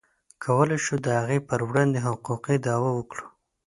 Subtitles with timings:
[0.43, 3.25] کولی شو د هغې پر وړاندې حقوقي دعوه وکړو.